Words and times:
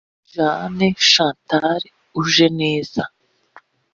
Jeanne 0.35 0.87
Chantal 1.09 1.83
Ujeneza 2.19 3.03